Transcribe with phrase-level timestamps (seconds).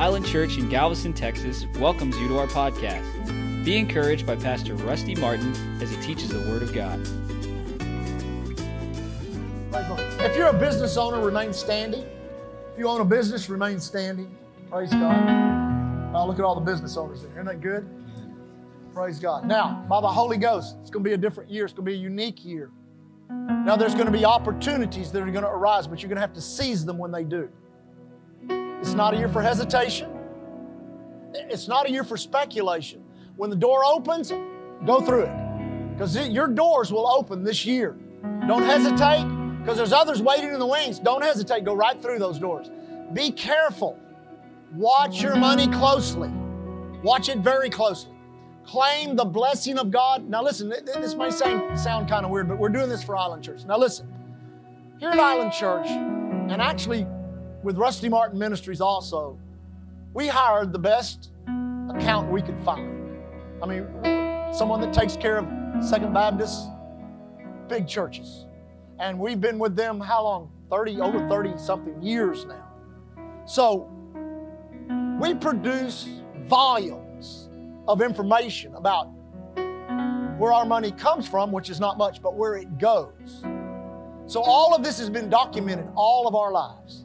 [0.00, 3.04] Island Church in Galveston, Texas welcomes you to our podcast.
[3.66, 6.98] Be encouraged by Pastor Rusty Martin as he teaches the Word of God.
[10.24, 12.00] If you're a business owner, remain standing.
[12.72, 14.34] If you own a business, remain standing.
[14.70, 16.14] Praise God.
[16.14, 17.32] Oh, look at all the business owners there.
[17.32, 17.86] Isn't that good?
[18.94, 19.44] Praise God.
[19.44, 21.66] Now, by the Holy Ghost, it's going to be a different year.
[21.66, 22.70] It's going to be a unique year.
[23.28, 26.22] Now, there's going to be opportunities that are going to arise, but you're going to
[26.22, 27.50] have to seize them when they do.
[28.80, 30.10] It's not a year for hesitation.
[31.34, 33.04] It's not a year for speculation.
[33.36, 34.32] When the door opens,
[34.86, 35.92] go through it.
[35.92, 37.96] Because your doors will open this year.
[38.46, 39.24] Don't hesitate,
[39.60, 40.98] because there's others waiting in the wings.
[40.98, 41.64] Don't hesitate.
[41.64, 42.70] Go right through those doors.
[43.12, 43.98] Be careful.
[44.74, 46.30] Watch your money closely.
[47.02, 48.12] Watch it very closely.
[48.64, 50.28] Claim the blessing of God.
[50.28, 53.42] Now, listen, this may sound, sound kind of weird, but we're doing this for Island
[53.42, 53.64] Church.
[53.64, 54.12] Now, listen,
[54.98, 57.06] here at Island Church, and actually
[57.62, 59.38] with Rusty Martin Ministries also,
[60.14, 61.30] we hired the best
[61.94, 63.18] accountant we could find.
[63.62, 66.68] I mean, someone that takes care of Second Baptist,
[67.68, 68.46] big churches.
[68.98, 70.50] And we've been with them how long?
[70.70, 72.68] 30, over 30 something years now.
[73.44, 73.90] So
[75.20, 76.08] we produce
[76.46, 77.48] volumes
[77.88, 79.06] of information about
[80.38, 83.42] where our money comes from, which is not much, but where it goes.
[84.26, 87.04] So all of this has been documented all of our lives.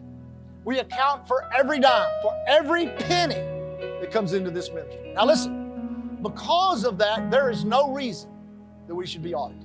[0.65, 5.13] We account for every dime, for every penny that comes into this ministry.
[5.13, 8.31] Now, listen, because of that, there is no reason
[8.87, 9.63] that we should be audited.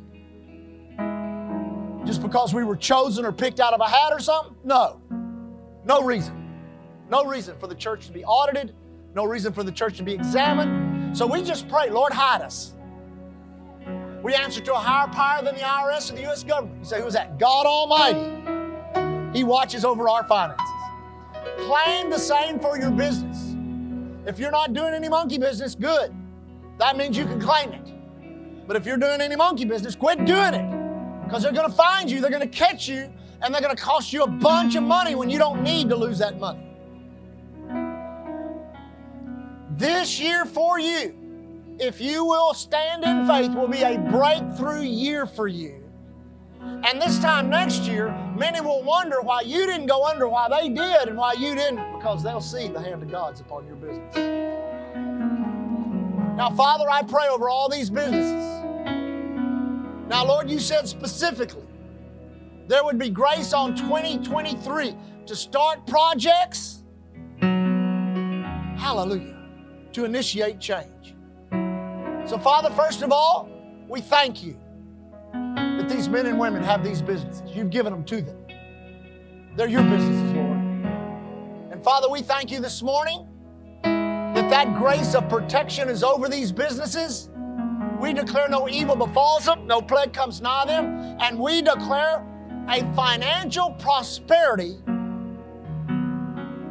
[2.07, 4.55] Just because we were chosen or picked out of a hat or something?
[4.63, 5.01] No.
[5.87, 6.37] No reason.
[7.09, 8.75] No reason for the church to be audited,
[9.15, 11.17] no reason for the church to be examined.
[11.17, 12.75] So we just pray, Lord, hide us.
[14.23, 16.45] We answer to a higher power than the IRS or the U.S.
[16.45, 16.79] government.
[16.79, 17.39] You say, who's that?
[17.39, 19.37] God Almighty.
[19.37, 20.70] He watches over our finances.
[21.59, 23.55] Claim the same for your business.
[24.27, 26.15] If you're not doing any monkey business, good.
[26.79, 28.67] That means you can claim it.
[28.67, 31.25] But if you're doing any monkey business, quit doing it.
[31.25, 33.13] Because they're going to find you, they're going to catch you,
[33.43, 35.97] and they're going to cost you a bunch of money when you don't need to
[35.97, 36.67] lose that money.
[39.77, 41.15] This year for you,
[41.79, 45.80] if you will stand in faith, will be a breakthrough year for you.
[46.63, 50.69] And this time next year, many will wonder why you didn't go under, why they
[50.69, 54.15] did, and why you didn't, because they'll see the hand of God's upon your business.
[56.37, 58.63] Now, Father, I pray over all these businesses.
[60.09, 61.67] Now, Lord, you said specifically
[62.67, 64.95] there would be grace on 2023
[65.27, 66.83] to start projects.
[67.41, 69.37] Hallelujah.
[69.93, 71.15] To initiate change.
[72.29, 73.49] So, Father, first of all,
[73.89, 74.60] we thank you
[75.81, 77.43] that these men and women have these businesses.
[77.47, 78.37] You've given them to them.
[79.57, 80.59] They're your businesses, Lord.
[81.73, 83.27] And Father, we thank you this morning
[83.83, 87.31] that that grace of protection is over these businesses.
[87.99, 92.27] We declare no evil befalls them, no plague comes nigh them, and we declare
[92.69, 94.77] a financial prosperity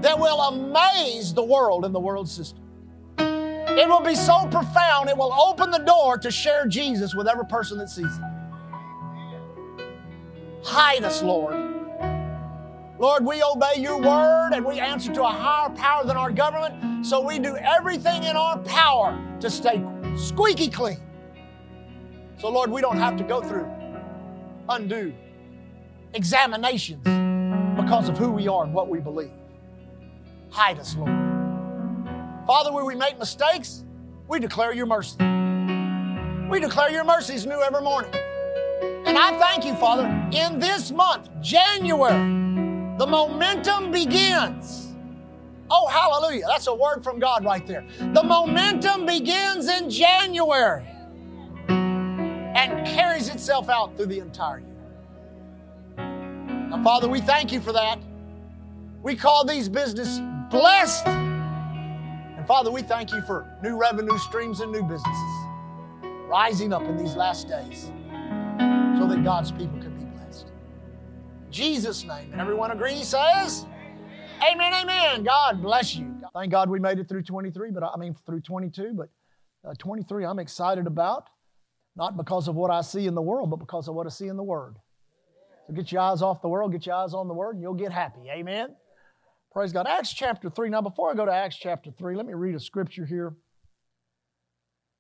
[0.02, 2.64] that will amaze the world and the world system.
[3.18, 7.46] It will be so profound, it will open the door to share Jesus with every
[7.46, 8.29] person that sees it.
[10.70, 11.56] Hide us, Lord.
[13.00, 17.04] Lord, we obey your word and we answer to a higher power than our government,
[17.04, 19.84] so we do everything in our power to stay
[20.16, 21.02] squeaky clean.
[22.38, 23.68] So, Lord, we don't have to go through
[24.70, 25.12] undue
[26.14, 27.04] examinations
[27.76, 29.32] because of who we are and what we believe.
[30.52, 31.10] Hide us, Lord.
[32.46, 33.86] Father, where we make mistakes,
[34.28, 35.18] we declare your mercy.
[36.48, 38.14] We declare your mercies new every morning.
[39.10, 42.14] And I thank you, Father, in this month, January,
[43.00, 44.94] the momentum begins.
[45.72, 46.46] Oh, hallelujah.
[46.48, 47.84] That's a word from God right there.
[47.98, 50.86] The momentum begins in January
[51.70, 54.68] and carries itself out through the entire year.
[55.98, 57.98] Now, Father, we thank you for that.
[59.02, 60.20] We call these business
[60.52, 61.08] blessed.
[61.08, 65.46] And Father, we thank you for new revenue streams and new businesses
[66.28, 67.92] rising up in these last days
[69.00, 70.48] so that God's people can be blessed.
[71.46, 72.34] In Jesus' name.
[72.34, 73.66] And everyone agrees, says,
[74.44, 75.24] Amen, amen.
[75.24, 76.18] God bless you.
[76.34, 79.10] Thank God we made it through 23, but I mean through 22, but
[79.66, 81.30] uh, 23 I'm excited about,
[81.96, 84.28] not because of what I see in the world, but because of what I see
[84.28, 84.76] in the Word.
[85.68, 87.76] So get your eyes off the world, get your eyes on the Word, and you'll
[87.76, 88.30] get happy.
[88.30, 88.76] Amen.
[89.54, 89.88] Praise God.
[89.88, 90.70] Acts chapter 3.
[90.70, 93.34] Now, before I go to Acts chapter 3, let me read a scripture here.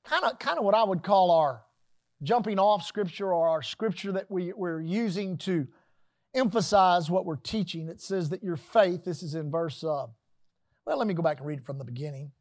[0.05, 1.63] Kind of, kind of what I would call our
[2.24, 5.68] jumping off scripture or our scripture that we, we're using to
[6.33, 7.88] emphasize what we're teaching.
[7.88, 10.07] It says that your faith, this is in verse, uh,
[10.86, 12.31] well, let me go back and read it from the beginning.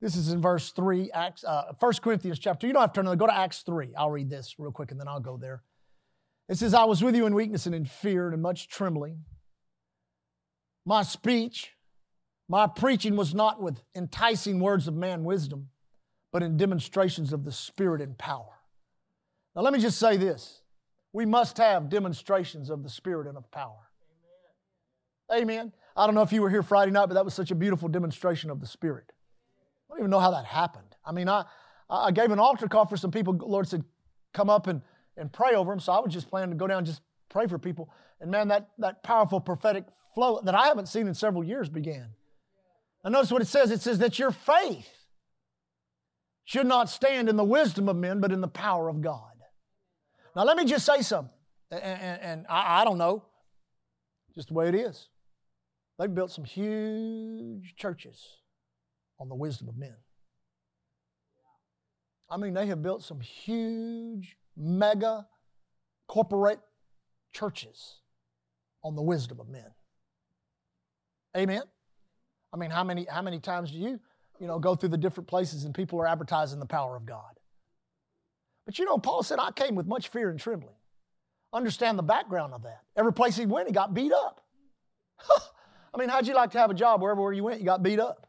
[0.00, 2.66] This is in verse 3, Acts, uh, 1 Corinthians chapter.
[2.66, 3.16] You don't have to turn there.
[3.16, 3.94] Go to Acts 3.
[3.96, 5.62] I'll read this real quick and then I'll go there.
[6.48, 9.24] It says, I was with you in weakness and in fear and in much trembling.
[10.84, 11.72] My speech,
[12.48, 15.70] my preaching was not with enticing words of man wisdom,
[16.32, 18.55] but in demonstrations of the Spirit and power.
[19.56, 20.60] Now, let me just say this
[21.12, 23.88] we must have demonstrations of the Spirit and of power.
[25.34, 25.72] Amen.
[25.96, 27.88] I don't know if you were here Friday night, but that was such a beautiful
[27.88, 29.10] demonstration of the Spirit.
[29.88, 30.94] I don't even know how that happened.
[31.04, 31.44] I mean, I,
[31.88, 33.34] I gave an altar call for some people.
[33.34, 33.82] Lord said,
[34.34, 34.82] come up and,
[35.16, 35.80] and pray over them.
[35.80, 37.00] So I was just planning to go down and just
[37.30, 37.90] pray for people.
[38.20, 42.10] And man, that, that powerful prophetic flow that I haven't seen in several years began.
[43.02, 44.88] And notice what it says it says that your faith
[46.44, 49.35] should not stand in the wisdom of men, but in the power of God.
[50.36, 51.32] Now, let me just say something.
[51.70, 53.24] And, and, and I, I don't know,
[54.34, 55.08] just the way it is.
[55.98, 58.22] They've built some huge churches
[59.18, 59.96] on the wisdom of men.
[62.30, 65.26] I mean, they have built some huge, mega
[66.06, 66.60] corporate
[67.32, 68.00] churches
[68.84, 69.70] on the wisdom of men.
[71.36, 71.62] Amen.
[72.52, 74.00] I mean, how many how many times do you,
[74.38, 77.32] you know, go through the different places and people are advertising the power of God?
[78.66, 80.74] But you know, Paul said, I came with much fear and trembling.
[81.52, 82.82] Understand the background of that.
[82.96, 84.42] Every place he went, he got beat up.
[85.94, 88.00] I mean, how'd you like to have a job wherever you went, you got beat
[88.00, 88.26] up?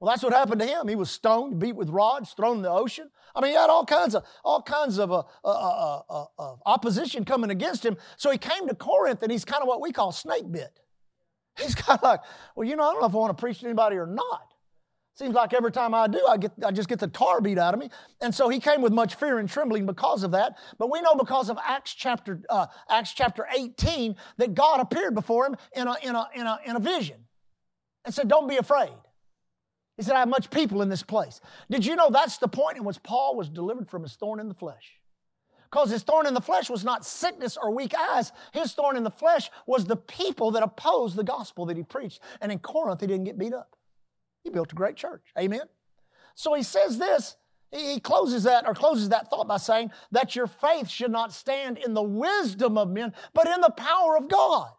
[0.00, 0.86] Well, that's what happened to him.
[0.86, 3.10] He was stoned, beat with rods, thrown in the ocean.
[3.34, 7.24] I mean, he had all kinds of all kinds of uh, uh, uh, uh, opposition
[7.24, 7.96] coming against him.
[8.16, 10.80] So he came to Corinth, and he's kind of what we call snake bit.
[11.58, 12.20] He's kind of like,
[12.54, 14.54] well, you know, I don't know if I want to preach to anybody or not.
[15.18, 17.74] Seems like every time I do, I get I just get the tar beat out
[17.74, 17.90] of me.
[18.20, 20.56] And so he came with much fear and trembling because of that.
[20.78, 25.46] But we know because of Acts chapter uh, Acts chapter 18 that God appeared before
[25.46, 27.16] him in a, in a in a in a vision
[28.04, 28.92] and said, "Don't be afraid."
[29.96, 31.40] He said, I have much people in this place.
[31.68, 34.46] Did you know that's the point in which Paul was delivered from his thorn in
[34.46, 35.00] the flesh?
[35.68, 38.30] Because his thorn in the flesh was not sickness or weak eyes.
[38.52, 42.20] His thorn in the flesh was the people that opposed the gospel that he preached.
[42.40, 43.77] And in Corinth, he didn't get beat up.
[44.42, 45.22] He built a great church.
[45.38, 45.62] Amen.
[46.34, 47.36] So he says this.
[47.70, 51.76] He closes that or closes that thought by saying that your faith should not stand
[51.76, 54.70] in the wisdom of men, but in the power of God.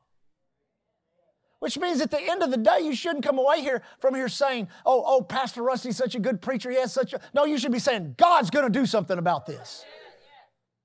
[1.60, 4.30] Which means at the end of the day, you shouldn't come away here from here
[4.30, 6.72] saying, oh, oh, Pastor Rusty's such a good preacher.
[6.72, 7.20] He has such a.
[7.34, 9.84] No, you should be saying, God's going to do something about this.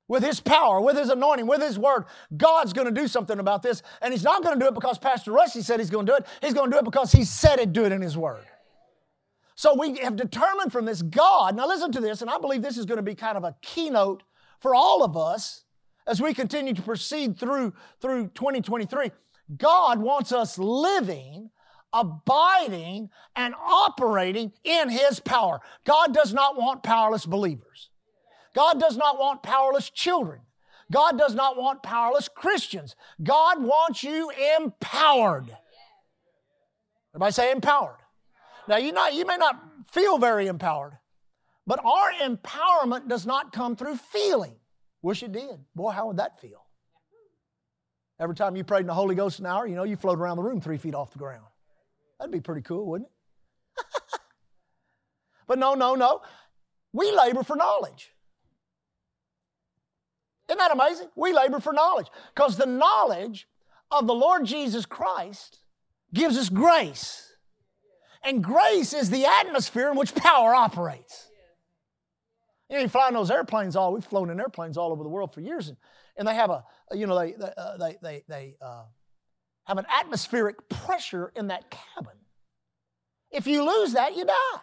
[0.09, 2.05] With His power, with His anointing, with His word,
[2.37, 3.83] God's going to do something about this.
[4.03, 6.17] And He's not going to do it because Pastor Rusty said He's going to do
[6.17, 6.27] it.
[6.43, 8.45] He's going to do it because He said it, do it in His word.
[9.55, 12.77] So we have determined from this God, now listen to this, and I believe this
[12.77, 14.23] is going to be kind of a keynote
[14.61, 15.65] for all of us
[16.07, 19.11] as we continue to proceed through, through 2023.
[19.57, 21.51] God wants us living,
[21.93, 25.61] abiding, and operating in His power.
[25.85, 27.91] God does not want powerless believers.
[28.55, 30.41] God does not want powerless children.
[30.91, 32.95] God does not want powerless Christians.
[33.23, 35.57] God wants you empowered.
[37.15, 38.04] Everybody say empowered.
[38.69, 39.57] Now, you, not, you may not
[39.91, 40.99] feel very empowered,
[41.67, 44.57] but our empowerment does not come through feeling.
[45.03, 45.61] Wish it did.
[45.75, 46.65] Boy, how would that feel?
[48.19, 50.37] Every time you prayed in the Holy Ghost an hour, you know, you float around
[50.37, 51.45] the room three feet off the ground.
[52.19, 53.87] That'd be pretty cool, wouldn't it?
[55.47, 56.21] but no, no, no.
[56.93, 58.13] We labor for knowledge.
[60.49, 61.09] Isn't that amazing?
[61.17, 63.49] We labor for knowledge because the knowledge
[63.91, 65.61] of the Lord Jesus Christ
[66.13, 67.34] gives us grace.
[68.25, 71.29] And grace is the atmosphere in which power operates.
[72.71, 75.43] You know, flying those airplanes all, we've flown in airplanes all over the world for
[75.43, 75.77] years, and
[76.17, 78.85] and they have a, you know, they, they, uh, they, they, they uh,
[79.65, 82.19] have an atmospheric pressure in that cabin.
[83.31, 84.61] If you lose that, you die.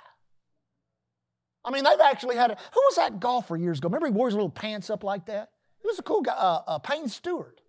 [1.63, 3.89] I mean, they've actually had a, who was that golfer years ago?
[3.89, 5.49] Remember he wore his little pants up like that?
[5.81, 7.60] He was a cool guy, uh, uh, Payne Stewart.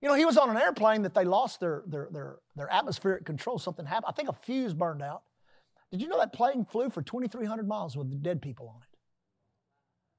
[0.00, 3.24] You know, he was on an airplane that they lost their, their, their, their atmospheric
[3.24, 3.58] control.
[3.58, 4.06] Something happened.
[4.08, 5.22] I think a fuse burned out.
[5.90, 8.98] Did you know that plane flew for 2,300 miles with dead people on it?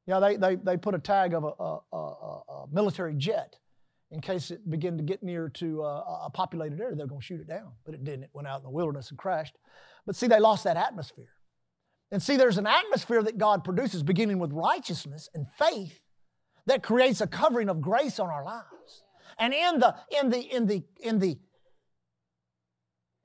[0.07, 3.57] Yeah, they, they, they put a tag of a, a, a, a military jet
[4.11, 7.19] in case it began to get near to uh, a, a populated area, they're going
[7.19, 7.73] to shoot it down.
[7.85, 8.23] But it didn't.
[8.23, 9.57] It went out in the wilderness and crashed.
[10.05, 11.29] But see, they lost that atmosphere.
[12.11, 15.99] And see, there's an atmosphere that God produces beginning with righteousness and faith
[16.65, 18.67] that creates a covering of grace on our lives.
[19.39, 21.37] And in the, in the, in the, in the,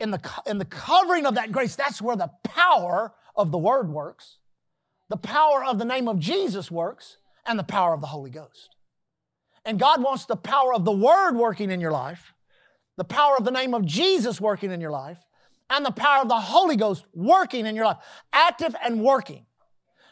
[0.01, 3.89] in the, in the covering of that grace, that's where the power of the word
[3.89, 4.39] works
[5.13, 8.75] the power of the name of Jesus works and the power of the Holy Ghost.
[9.63, 12.33] And God wants the power of the Word working in your life,
[12.97, 15.19] the power of the name of Jesus working in your life,
[15.69, 17.99] and the power of the Holy Ghost working in your life,
[18.33, 19.45] active and working.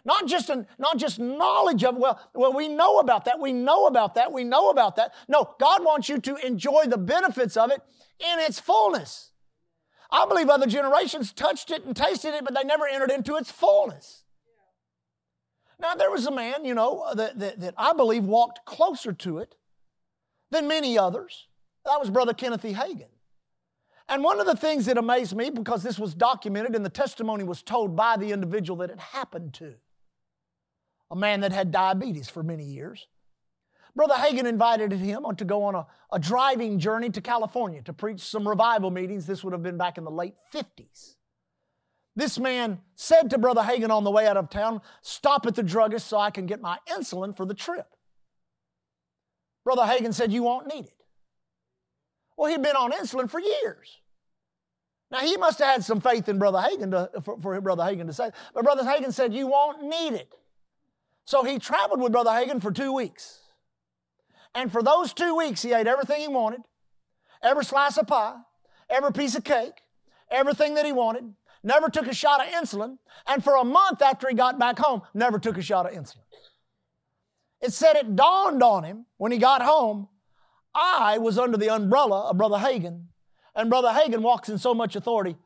[0.04, 3.86] Not just, an, not just knowledge of, well, well, we know about that, we know
[3.86, 5.12] about that, we know about that.
[5.28, 7.80] No, God wants you to enjoy the benefits of it
[8.18, 9.32] in its fullness.
[10.10, 13.50] I believe other generations touched it and tasted it, but they never entered into its
[13.50, 14.24] fullness.
[15.78, 19.12] Now, there was a man, you know, uh, that, that, that I believe walked closer
[19.12, 19.54] to it
[20.50, 21.46] than many others.
[21.86, 22.74] That was Brother Kenneth E.
[22.74, 23.08] Hagin.
[24.08, 27.44] And one of the things that amazed me, because this was documented and the testimony
[27.44, 29.74] was told by the individual that it happened to,
[31.10, 33.06] a man that had diabetes for many years.
[33.96, 38.20] Brother Hagin invited him to go on a, a driving journey to California to preach
[38.20, 39.26] some revival meetings.
[39.26, 41.16] This would have been back in the late 50s.
[42.16, 45.62] This man said to Brother Hagin on the way out of town, Stop at the
[45.62, 47.86] druggist so I can get my insulin for the trip.
[49.64, 51.04] Brother Hagin said, You won't need it.
[52.36, 53.98] Well, he'd been on insulin for years.
[55.10, 58.06] Now, he must have had some faith in Brother Hagin to, for, for Brother Hagin
[58.06, 60.34] to say, but Brother Hagin said, You won't need it.
[61.30, 63.38] So he traveled with Brother Hagin for two weeks.
[64.52, 66.62] And for those two weeks, he ate everything he wanted
[67.40, 68.34] every slice of pie,
[68.90, 69.80] every piece of cake,
[70.28, 71.32] everything that he wanted,
[71.62, 75.02] never took a shot of insulin, and for a month after he got back home,
[75.14, 76.24] never took a shot of insulin.
[77.60, 80.08] It said it dawned on him when he got home,
[80.74, 83.04] I was under the umbrella of Brother Hagin,
[83.54, 85.36] and Brother Hagin walks in so much authority,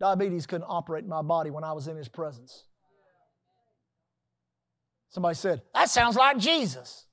[0.00, 2.64] diabetes couldn't operate in my body when I was in his presence.
[5.10, 7.06] Somebody said, That sounds like Jesus.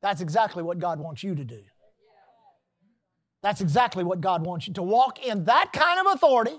[0.00, 1.60] That's exactly what God wants you to do.
[3.42, 6.58] That's exactly what God wants you to walk in that kind of authority.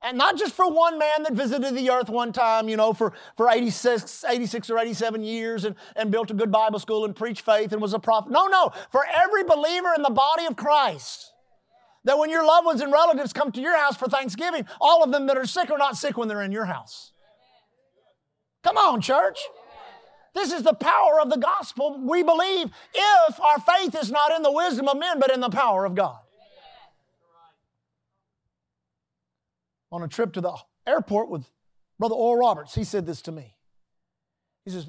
[0.00, 3.12] And not just for one man that visited the earth one time, you know, for,
[3.36, 7.44] for 86, 86 or 87 years and, and built a good Bible school and preached
[7.44, 8.30] faith and was a prophet.
[8.30, 8.70] No, no.
[8.92, 11.32] For every believer in the body of Christ.
[12.04, 15.10] That when your loved ones and relatives come to your house for Thanksgiving, all of
[15.10, 17.10] them that are sick are not sick when they're in your house.
[18.68, 19.38] Come on, church.
[20.34, 21.98] This is the power of the gospel.
[22.04, 25.48] We believe if our faith is not in the wisdom of men, but in the
[25.48, 26.18] power of God.
[29.90, 30.54] On a trip to the
[30.86, 31.46] airport with
[31.98, 33.56] Brother Oral Roberts, he said this to me.
[34.66, 34.86] He says,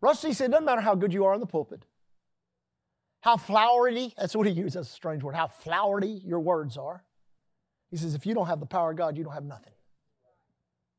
[0.00, 1.84] Rusty said, it doesn't matter how good you are in the pulpit,
[3.22, 7.02] how flowery, that's what he used, that's a strange word, how flowery your words are.
[7.90, 9.72] He says, if you don't have the power of God, you don't have nothing.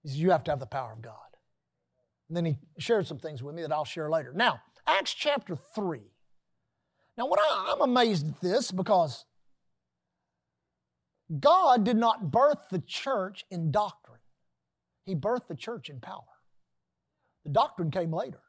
[0.03, 1.13] He says, you have to have the power of God.
[2.27, 4.33] And then he shared some things with me that I'll share later.
[4.35, 6.01] Now, Acts chapter 3.
[7.17, 9.25] Now, what I, I'm amazed at this because
[11.39, 14.19] God did not birth the church in doctrine,
[15.05, 16.23] He birthed the church in power.
[17.43, 18.39] The doctrine came later.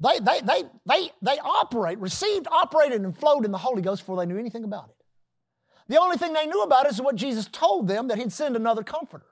[0.00, 4.16] They, they, they, they, they operate, received, operated, and flowed in the Holy Ghost before
[4.16, 4.96] they knew anything about it.
[5.86, 8.56] The only thing they knew about it is what Jesus told them that He'd send
[8.56, 9.26] another comforter.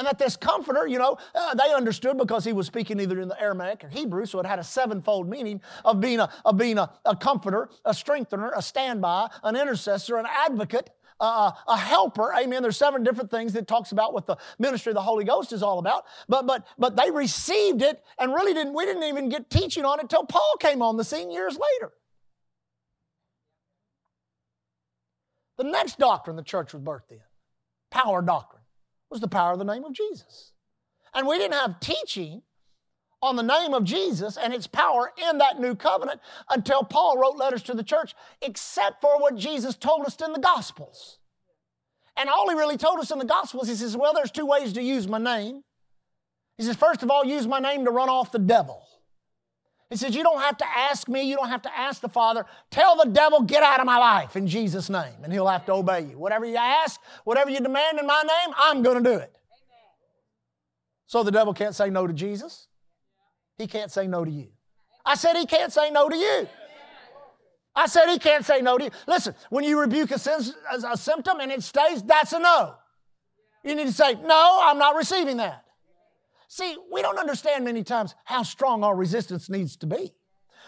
[0.00, 3.28] And that this comforter, you know, uh, they understood because he was speaking either in
[3.28, 6.78] the Aramaic or Hebrew, so it had a sevenfold meaning of being a, of being
[6.78, 10.88] a, a comforter, a strengthener, a standby, an intercessor, an advocate,
[11.20, 12.32] uh, a helper.
[12.32, 12.62] Amen.
[12.62, 15.62] There's seven different things that talks about what the ministry of the Holy Ghost is
[15.62, 16.06] all about.
[16.30, 18.72] But but but they received it and really didn't.
[18.72, 21.92] We didn't even get teaching on it until Paul came on the scene years later.
[25.58, 27.20] The next doctrine the church was birthed in,
[27.90, 28.59] power doctrine
[29.10, 30.52] was the power of the name of Jesus.
[31.14, 32.42] And we didn't have teaching
[33.22, 37.36] on the name of Jesus and its power in that new covenant until Paul wrote
[37.36, 41.18] letters to the church, except for what Jesus told us in the Gospels.
[42.16, 44.72] And all he really told us in the Gospels, he says, Well, there's two ways
[44.74, 45.62] to use my name.
[46.56, 48.82] He says, First of all, use my name to run off the devil.
[49.90, 52.46] He says, You don't have to ask me, you don't have to ask the Father.
[52.70, 55.72] Tell the devil, get out of my life in Jesus' name, and he'll have to
[55.72, 56.18] obey you.
[56.18, 59.34] Whatever you ask, whatever you demand in my name, I'm going to do it.
[61.06, 62.68] So the devil can't say no to Jesus.
[63.58, 64.46] He can't say no to you.
[65.04, 66.48] I said he can't say no to you.
[67.74, 68.90] I said he can't say no to you.
[69.08, 70.20] Listen, when you rebuke a,
[70.88, 72.74] a symptom and it stays, that's a no.
[73.64, 75.64] You need to say, No, I'm not receiving that.
[76.52, 80.12] See, we don't understand many times how strong our resistance needs to be.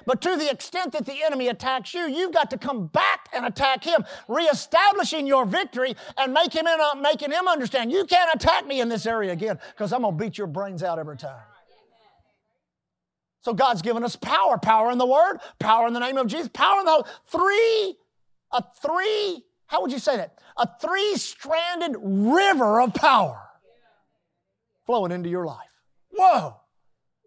[0.06, 3.44] But to the extent that the enemy attacks you, you've got to come back and
[3.44, 8.64] attack him, reestablishing your victory and make him in, making him understand you can't attack
[8.64, 11.42] me in this area again because I'm going to beat your brains out every time.
[13.40, 16.48] So God's given us power, power in the Word, power in the name of Jesus,
[16.54, 17.96] power in the three,
[18.52, 20.38] a three, how would you say that?
[20.56, 23.42] A three-stranded river of power
[24.86, 25.71] flowing into your life.
[26.12, 26.56] Whoa!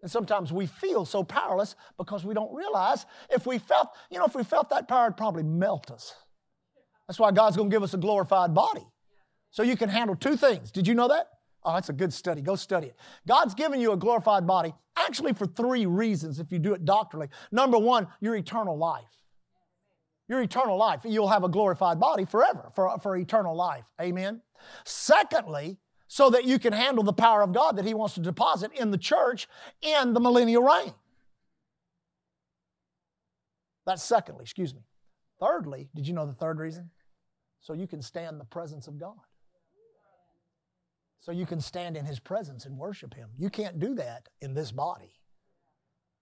[0.02, 4.24] And sometimes we feel so powerless because we don't realize if we felt, you know,
[4.24, 6.14] if we felt that power, it'd probably melt us.
[7.08, 8.86] That's why God's going to give us a glorified body.
[9.50, 10.70] So you can handle two things.
[10.70, 11.28] Did you know that?
[11.64, 12.42] Oh, that's a good study.
[12.42, 12.96] Go study it.
[13.26, 17.28] God's given you a glorified body actually for three reasons if you do it doctrinally.
[17.50, 19.04] Number one, your eternal life.
[20.28, 21.00] Your eternal life.
[21.04, 23.84] You'll have a glorified body forever, for, for eternal life.
[24.00, 24.42] Amen.
[24.84, 28.72] Secondly, so that you can handle the power of God that He wants to deposit
[28.72, 29.48] in the church
[29.82, 30.92] in the millennial reign.
[33.86, 34.82] That's secondly, excuse me.
[35.40, 36.90] Thirdly, did you know the third reason?
[37.60, 39.16] So you can stand the presence of God.
[41.20, 43.30] So you can stand in His presence and worship Him.
[43.36, 45.12] You can't do that in this body.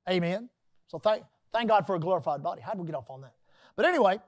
[0.08, 0.48] Amen.
[0.86, 2.62] So thank, thank God for a glorified body.
[2.62, 3.34] How did we get off on that?
[3.76, 4.20] But anyway,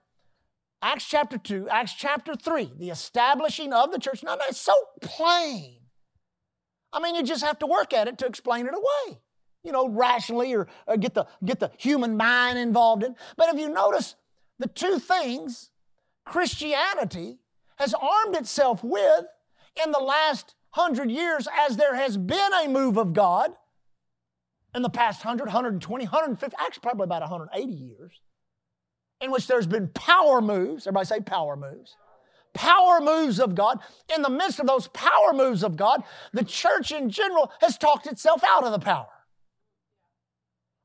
[0.87, 4.23] Acts chapter 2, Acts chapter 3, the establishing of the church.
[4.23, 5.81] Now, that's so plain.
[6.93, 9.19] I mean, you just have to work at it to explain it away,
[9.65, 13.17] you know, rationally or, or get, the, get the human mind involved in.
[13.37, 14.15] But if you notice,
[14.61, 15.71] the two things
[16.25, 17.41] Christianity
[17.81, 19.25] has armed itself with
[19.85, 23.51] in the last hundred years as there has been a move of God
[24.73, 28.21] in the past 100, 120, 150, actually probably about 180 years
[29.21, 30.87] in which there's been power moves.
[30.87, 31.97] Everybody say power moves.
[32.55, 33.81] Power moves of God.
[34.15, 38.07] In the midst of those power moves of God, the church in general has talked
[38.07, 39.09] itself out of the power.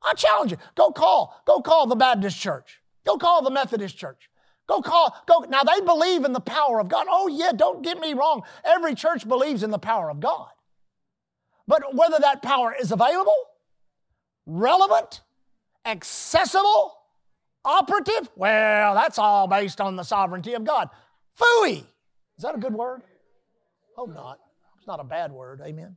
[0.02, 0.58] I challenge you.
[0.74, 1.40] Go call.
[1.46, 2.80] Go call the Baptist church.
[3.06, 4.28] Go call the Methodist church.
[4.68, 5.40] Go call, go.
[5.48, 7.06] Now they believe in the power of God.
[7.10, 8.42] Oh, yeah, don't get me wrong.
[8.64, 10.48] Every church believes in the power of God.
[11.66, 13.34] But whether that power is available,
[14.46, 15.22] relevant,
[15.84, 16.94] accessible,
[17.64, 18.28] Operative?
[18.36, 20.90] Well, that's all based on the sovereignty of God.
[21.38, 21.84] Fooey.
[22.36, 23.02] Is that a good word?
[23.96, 24.38] Hope not.
[24.78, 25.60] It's not a bad word.
[25.64, 25.96] Amen.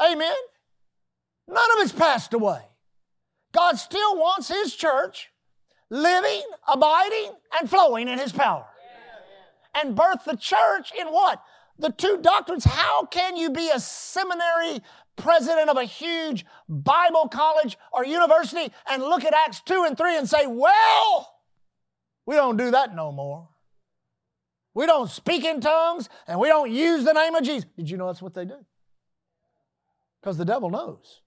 [0.00, 0.36] Amen.
[1.46, 2.62] None of it's passed away.
[3.52, 5.30] God still wants His church
[5.90, 8.66] living, abiding, and flowing in His power.
[9.74, 11.42] And birth the church in what?
[11.78, 12.64] The two doctrines.
[12.64, 14.80] How can you be a seminary
[15.20, 20.16] president of a huge Bible college or university and look at Acts 2 and 3
[20.16, 21.34] and say, well,
[22.26, 23.48] we don't do that no more.
[24.74, 27.68] We don't speak in tongues and we don't use the name of Jesus.
[27.76, 28.64] Did you know that's what they do?
[30.20, 31.22] Because the devil knows.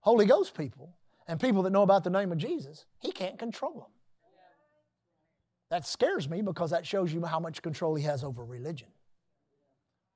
[0.00, 0.96] Holy Ghost people
[1.28, 3.90] and people that know about the name of Jesus, he can't control them.
[5.70, 8.88] That scares me because that shows you how much control he has over religion.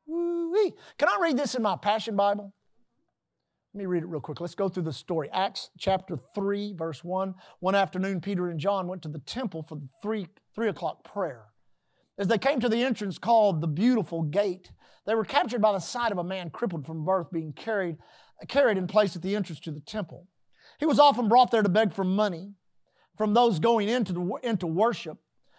[0.06, 0.74] Woo-wee.
[0.96, 2.52] Can I read this in my Passion Bible?
[3.72, 4.40] Let me read it real quick.
[4.40, 5.30] Let's go through the story.
[5.32, 7.34] Acts chapter 3, verse 1.
[7.60, 11.44] One afternoon, Peter and John went to the temple for the three, three o'clock prayer.
[12.18, 14.72] As they came to the entrance called the Beautiful Gate,
[15.06, 17.98] they were captured by the sight of a man crippled from birth being carried,
[18.48, 20.26] carried and placed at the entrance to the temple.
[20.80, 22.54] He was often brought there to beg for money
[23.16, 25.18] from those going into, the, into worship.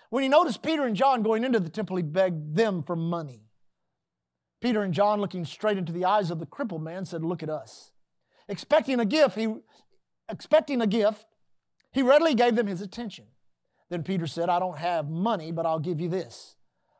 [0.09, 3.45] When he noticed Peter and John going into the temple, he begged them for money.
[4.59, 7.49] Peter and John, looking straight into the eyes of the crippled man, said, Look at
[7.49, 7.90] us.
[8.51, 9.47] Expecting a gift, he
[10.27, 11.25] expecting a gift,
[11.93, 13.25] he readily gave them his attention.
[13.89, 16.57] Then Peter said, I don't have money, but I'll give you this.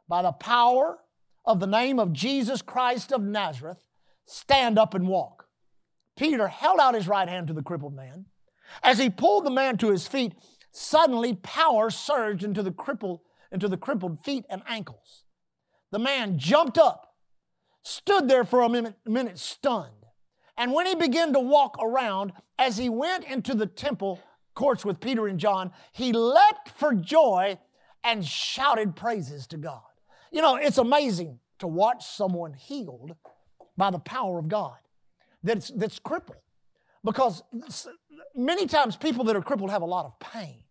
[0.08, 1.00] By the power
[1.46, 3.84] of the name of Jesus Christ of Nazareth,
[4.26, 5.48] stand up and walk.
[6.18, 8.28] Peter held out his right hand to the crippled man.
[8.82, 10.34] As he pulled the man to his feet,
[10.72, 13.20] suddenly power surged into the crippled,
[13.52, 15.26] into the crippled feet and ankles.
[15.92, 17.14] The man jumped up,
[17.84, 20.01] stood there for a minute, minute stunned.
[20.58, 24.20] And when he began to walk around, as he went into the temple
[24.54, 27.58] courts with Peter and John, he leapt for joy
[28.04, 29.82] and shouted praises to God.
[30.32, 33.16] You know, it's amazing to watch someone healed
[33.78, 34.78] by the power of God
[35.44, 36.38] that's, that's crippled.
[37.04, 37.44] Because
[38.36, 40.64] many times people that are crippled have a lot of pain.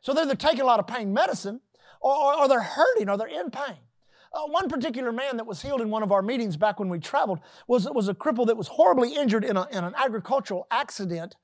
[0.00, 1.60] So they're either taking a lot of pain medicine
[2.00, 3.78] or, or, or they're hurting or they're in pain.
[4.32, 7.00] Uh, one particular man that was healed in one of our meetings back when we
[7.00, 11.34] traveled was, was a cripple that was horribly injured in, a, in an agricultural accident.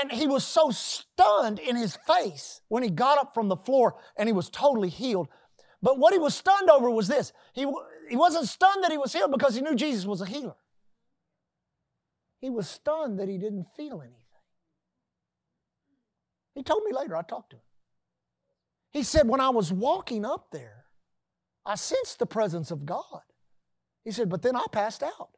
[0.00, 3.96] And he was so stunned in his face when he got up from the floor
[4.16, 5.28] and he was totally healed.
[5.82, 7.66] But what he was stunned over was this he,
[8.08, 10.54] he wasn't stunned that he was healed because he knew Jesus was a healer.
[12.40, 14.18] He was stunned that he didn't feel anything.
[16.54, 17.62] He told me later, I talked to him.
[18.92, 20.81] He said, When I was walking up there,
[21.64, 23.22] I sensed the presence of God.
[24.04, 25.30] He said, but then I passed out.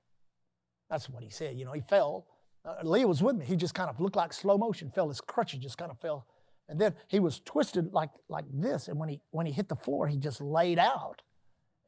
[0.89, 1.57] That's what he said.
[1.57, 2.27] You know, he fell.
[2.65, 3.45] Uh, Leah was with me.
[3.45, 5.09] He just kind of looked like slow motion, fell.
[5.09, 6.27] His crutches just kind of fell.
[6.69, 8.89] And then he was twisted like, like this.
[8.89, 11.21] And when he, when he hit the floor, he just laid out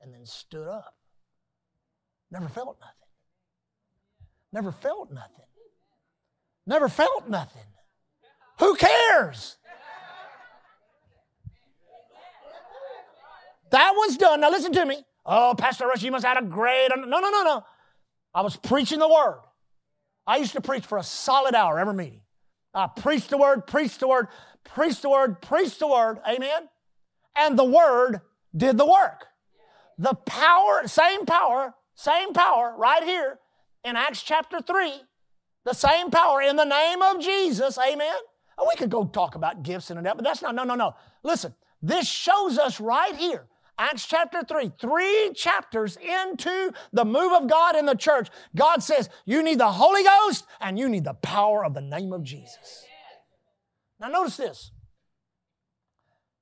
[0.03, 0.95] and then stood up.
[2.31, 2.95] Never felt nothing.
[4.53, 5.45] Never felt nothing.
[6.67, 7.63] Never felt nothing.
[8.59, 9.57] Who cares?
[13.71, 14.41] That was done.
[14.41, 15.05] Now listen to me.
[15.25, 16.89] Oh, Pastor Rush, you must have had a great.
[16.97, 17.65] No, no, no, no.
[18.35, 19.41] I was preaching the word.
[20.27, 22.21] I used to preach for a solid hour every meeting.
[22.75, 24.29] I preached the word, preached the word,
[24.65, 26.19] preached the word, preached the word.
[26.29, 26.69] Amen.
[27.35, 28.21] And the word
[28.55, 29.27] did the work.
[29.99, 33.39] The power, same power, same power right here
[33.85, 34.93] in Acts chapter 3.
[35.65, 37.79] The same power in the name of Jesus.
[37.79, 38.17] Amen.
[38.59, 40.95] We could go talk about gifts and that, but that's not, no, no, no.
[41.23, 43.47] Listen, this shows us right here
[43.79, 49.11] Acts chapter 3, three chapters into the move of God in the church, God says,
[49.27, 52.85] You need the Holy Ghost and you need the power of the name of Jesus.
[54.01, 54.71] Now, notice this.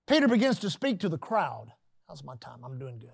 [0.07, 1.73] Peter begins to speak to the crowd.
[2.09, 2.59] How's my time?
[2.64, 3.11] I'm doing good.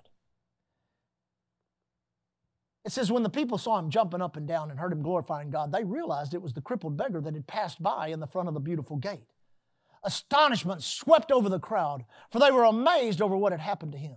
[2.84, 5.50] It says, When the people saw him jumping up and down and heard him glorifying
[5.50, 8.48] God, they realized it was the crippled beggar that had passed by in the front
[8.48, 9.29] of the beautiful gate.
[10.02, 14.16] Astonishment swept over the crowd, for they were amazed over what had happened to him.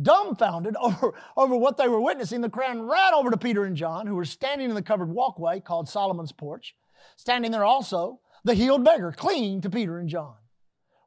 [0.00, 4.06] Dumbfounded over, over what they were witnessing, the crowd ran over to Peter and John,
[4.06, 6.74] who were standing in the covered walkway called Solomon's Porch.
[7.16, 10.34] Standing there also, the healed beggar, clinging to Peter and John.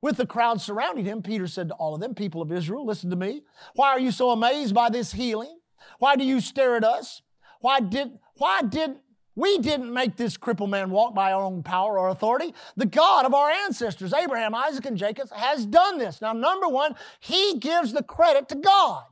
[0.01, 3.09] With the crowd surrounding him, Peter said to all of them, People of Israel, listen
[3.09, 3.43] to me.
[3.73, 5.59] Why are you so amazed by this healing?
[5.99, 7.21] Why do you stare at us?
[7.61, 8.97] Why did, why did
[9.35, 12.53] we didn't make this crippled man walk by our own power or authority.
[12.77, 16.21] The God of our ancestors, Abraham, Isaac, and Jacob, has done this.
[16.21, 19.05] Now, number one, he gives the credit to God.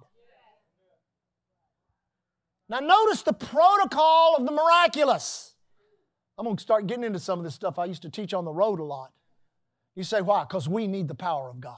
[2.69, 5.55] Now, notice the protocol of the miraculous.
[6.38, 8.45] I'm going to start getting into some of this stuff I used to teach on
[8.45, 9.12] the road a lot.
[9.95, 10.43] You say, why?
[10.43, 11.77] Because we need the power of God.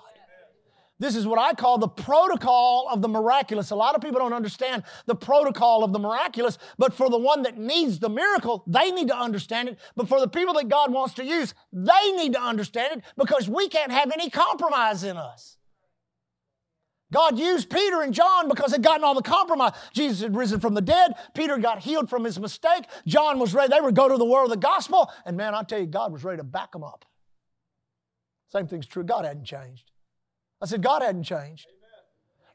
[1.00, 3.72] This is what I call the protocol of the miraculous.
[3.72, 7.42] A lot of people don't understand the protocol of the miraculous, but for the one
[7.44, 9.80] that needs the miracle, they need to understand it.
[9.96, 13.50] But for the people that God wants to use, they need to understand it because
[13.50, 15.58] we can't have any compromise in us.
[17.12, 19.74] God used Peter and John because they'd gotten all the compromise.
[19.94, 21.14] Jesus had risen from the dead.
[21.36, 22.86] Peter got healed from his mistake.
[23.06, 23.70] John was ready.
[23.70, 25.12] They would go to the world of the gospel.
[25.26, 27.06] And man, I tell you, God was ready to back them up.
[28.52, 29.04] Same thing's true.
[29.04, 29.92] God hadn't changed.
[30.64, 31.68] I said, God hadn't changed.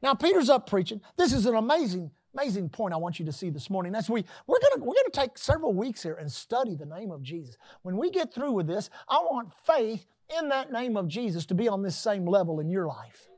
[0.02, 1.02] Now, Peter's up preaching.
[1.18, 3.94] This is an amazing, amazing point I want you to see this morning.
[3.94, 7.22] As we, we're to we're gonna take several weeks here and study the name of
[7.22, 7.58] Jesus.
[7.82, 10.06] When we get through with this, I want faith
[10.40, 13.28] in that name of Jesus to be on this same level in your life.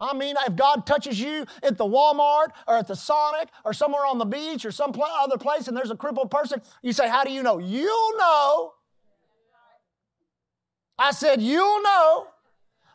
[0.00, 4.06] I mean, if God touches you at the Walmart or at the Sonic or somewhere
[4.06, 7.22] on the beach or some other place and there's a crippled person, you say, How
[7.22, 7.58] do you know?
[7.58, 8.72] You'll know.
[10.98, 12.26] I said, You'll know.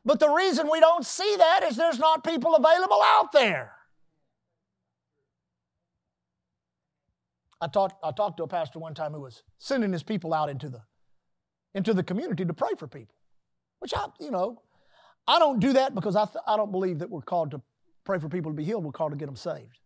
[0.05, 3.71] But the reason we don't see that is there's not people available out there.
[7.59, 10.49] I talked, I talked to a pastor one time who was sending his people out
[10.49, 10.81] into the,
[11.73, 13.15] into the community to pray for people,
[13.79, 14.61] which I, you know,
[15.27, 17.61] I don't do that because I, th- I don't believe that we're called to
[18.03, 18.83] pray for people to be healed.
[18.83, 19.79] We're called to get them saved.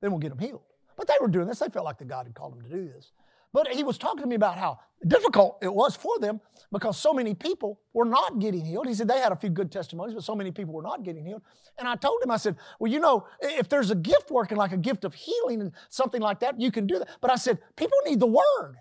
[0.00, 0.62] Then we'll get them healed.
[0.96, 1.58] But they were doing this.
[1.58, 3.12] They felt like the God had called them to do this.
[3.56, 7.14] But he was talking to me about how difficult it was for them because so
[7.14, 8.86] many people were not getting healed.
[8.86, 11.24] He said they had a few good testimonies, but so many people were not getting
[11.24, 11.40] healed.
[11.78, 14.72] And I told him, I said, well, you know, if there's a gift working like
[14.72, 17.08] a gift of healing and something like that, you can do that.
[17.22, 18.74] But I said, people need the word.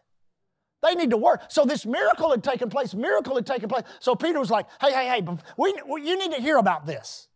[0.84, 1.44] They need to work.
[1.48, 2.94] So this miracle had taken place.
[2.94, 3.86] Miracle had taken place.
[4.02, 5.26] So Peter was like, hey, hey, hey,
[5.58, 7.30] we, you need to hear about this.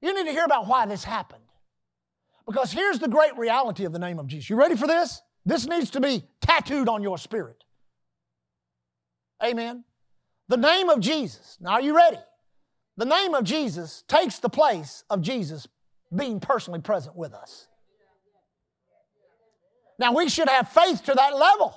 [0.00, 1.44] You need to hear about why this happened.
[2.48, 4.50] Because here's the great reality of the name of Jesus.
[4.50, 5.22] You ready for this?
[5.44, 7.64] This needs to be tattooed on your spirit.
[9.42, 9.84] Amen.
[10.48, 11.56] The name of Jesus.
[11.60, 12.18] Now, are you ready?
[12.96, 15.66] The name of Jesus takes the place of Jesus
[16.14, 17.66] being personally present with us.
[19.98, 21.74] Now, we should have faith to that level.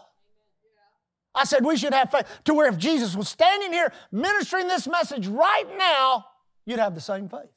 [1.34, 4.88] I said we should have faith to where if Jesus was standing here ministering this
[4.88, 6.26] message right now,
[6.66, 7.52] you'd have the same faith.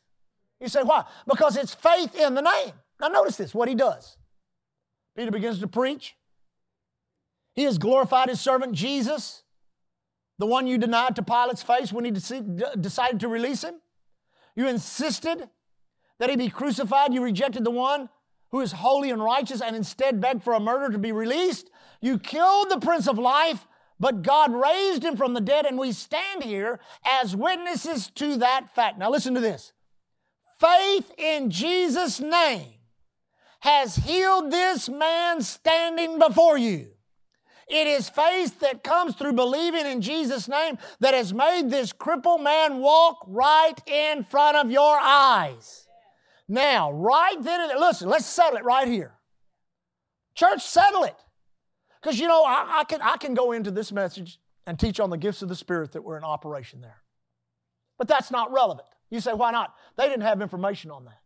[0.60, 1.04] You say, why?
[1.26, 2.72] Because it's faith in the name.
[3.00, 4.16] Now, notice this what he does.
[5.18, 6.14] Peter begins to preach.
[7.56, 9.42] He has glorified his servant Jesus,
[10.38, 13.80] the one you denied to Pilate's face when he decided to release him.
[14.54, 15.48] You insisted
[16.20, 17.12] that he be crucified.
[17.12, 18.08] You rejected the one
[18.52, 21.68] who is holy and righteous and instead begged for a murderer to be released.
[22.00, 23.66] You killed the Prince of Life,
[23.98, 28.72] but God raised him from the dead, and we stand here as witnesses to that
[28.72, 28.98] fact.
[28.98, 29.72] Now, listen to this
[30.60, 32.77] faith in Jesus' name
[33.60, 36.88] has healed this man standing before you.
[37.68, 42.42] It is faith that comes through believing in Jesus' name that has made this crippled
[42.42, 45.86] man walk right in front of your eyes.
[46.48, 49.12] Now, right then and there, listen, let's settle it right here.
[50.34, 51.16] Church, settle it.
[52.00, 55.10] Because you know, I, I, can, I can go into this message and teach on
[55.10, 57.02] the gifts of the Spirit that were in operation there.
[57.98, 58.88] But that's not relevant.
[59.10, 59.74] You say, why not?
[59.96, 61.20] They didn't have information on that.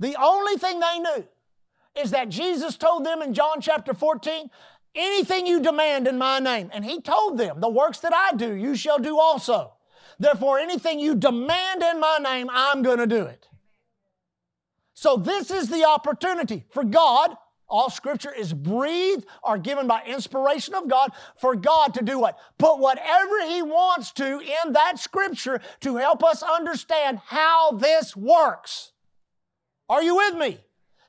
[0.00, 1.24] The only thing they knew
[2.00, 4.50] is that Jesus told them in John chapter 14,
[4.94, 6.70] anything you demand in my name.
[6.72, 9.72] And he told them, the works that I do, you shall do also.
[10.18, 13.48] Therefore, anything you demand in my name, I'm going to do it.
[14.94, 17.36] So, this is the opportunity for God.
[17.68, 22.38] All scripture is breathed or given by inspiration of God for God to do what?
[22.58, 28.92] Put whatever He wants to in that scripture to help us understand how this works.
[29.88, 30.60] Are you with me?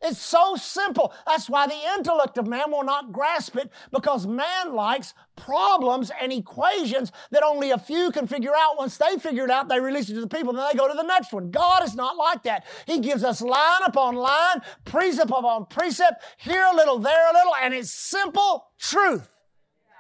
[0.05, 1.13] It's so simple.
[1.25, 6.33] That's why the intellect of man will not grasp it because man likes problems and
[6.33, 8.77] equations that only a few can figure out.
[8.77, 10.93] Once they figure it out, they release it to the people, then they go to
[10.93, 11.51] the next one.
[11.51, 12.65] God is not like that.
[12.85, 17.55] He gives us line upon line, precept upon precept, here a little, there a little,
[17.61, 19.29] and it's simple truth.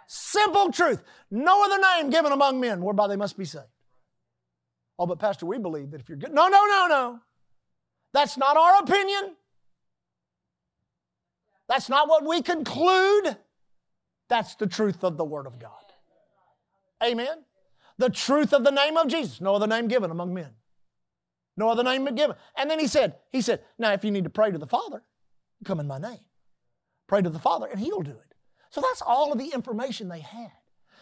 [0.07, 1.01] Simple truth.
[1.31, 3.65] No other name given among men whereby they must be saved.
[4.99, 6.33] Oh, but Pastor, we believe that if you're good.
[6.33, 7.19] No, no, no, no.
[8.13, 9.37] That's not our opinion.
[11.73, 13.35] That's not what we conclude.
[14.29, 15.71] That's the truth of the Word of God.
[17.03, 17.45] Amen.
[17.97, 19.41] The truth of the name of Jesus.
[19.41, 20.51] No other name given among men.
[21.57, 22.35] No other name given.
[22.55, 25.01] And then he said, he said, now if you need to pray to the Father,
[25.65, 26.19] come in my name.
[27.07, 28.35] Pray to the Father and he'll do it.
[28.69, 30.51] So that's all of the information they had.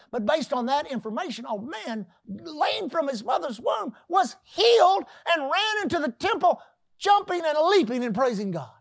[0.10, 5.04] But based on that information, oh man, lame from his mother's womb, was healed
[5.36, 6.62] and ran into the temple,
[6.98, 8.72] jumping and leaping and praising God.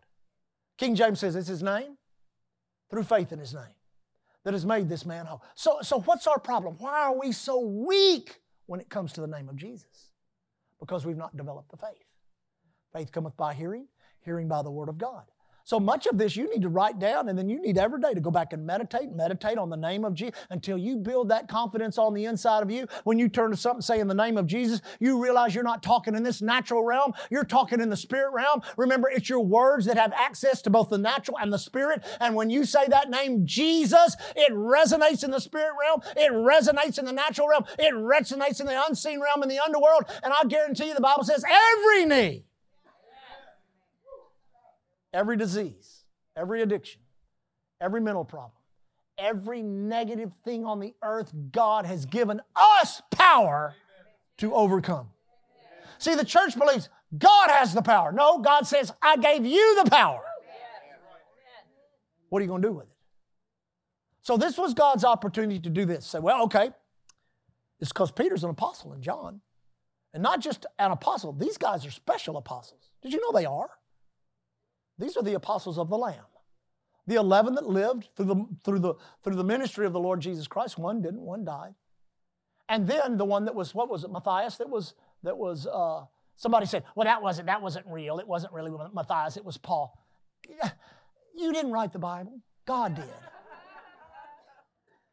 [0.80, 1.98] King James says it's his name,
[2.88, 3.74] through faith in his name,
[4.44, 5.42] that has made this man whole.
[5.54, 6.76] So, so what's our problem?
[6.78, 10.10] Why are we so weak when it comes to the name of Jesus?
[10.80, 12.06] Because we've not developed the faith.
[12.94, 13.88] Faith cometh by hearing,
[14.24, 15.24] hearing by the word of God.
[15.70, 18.12] So much of this you need to write down, and then you need every day
[18.12, 21.46] to go back and meditate, meditate on the name of Jesus until you build that
[21.46, 22.88] confidence on the inside of you.
[23.04, 25.80] When you turn to something, say in the name of Jesus, you realize you're not
[25.80, 28.62] talking in this natural realm, you're talking in the spirit realm.
[28.76, 32.02] Remember, it's your words that have access to both the natural and the spirit.
[32.18, 36.98] And when you say that name, Jesus, it resonates in the spirit realm, it resonates
[36.98, 40.02] in the natural realm, it resonates in the unseen realm in the underworld.
[40.24, 42.42] And I guarantee you, the Bible says every knee
[45.12, 46.04] every disease,
[46.36, 47.00] every addiction,
[47.80, 48.52] every mental problem,
[49.18, 53.74] every negative thing on the earth, God has given us power
[54.38, 55.08] to overcome.
[55.98, 58.12] See, the church believes God has the power.
[58.12, 60.22] No, God says, I gave you the power.
[62.28, 62.92] What are you going to do with it?
[64.22, 66.06] So, this was God's opportunity to do this.
[66.06, 66.70] Say, well, okay,
[67.80, 69.40] it's because Peter's an apostle and John.
[70.12, 72.90] And not just an apostle, these guys are special apostles.
[73.02, 73.70] Did you know they are?
[75.00, 76.24] These are the apostles of the Lamb.
[77.06, 80.46] The 11 that lived through the, through, the, through the ministry of the Lord Jesus
[80.46, 80.78] Christ.
[80.78, 81.74] One didn't, one died.
[82.68, 86.04] And then the one that was, what was it, Matthias, that was, that was uh,
[86.36, 88.18] somebody said, well, that wasn't, that wasn't real.
[88.18, 89.98] It wasn't really Matthias, it was Paul.
[91.36, 92.40] You didn't write the Bible.
[92.66, 93.04] God did.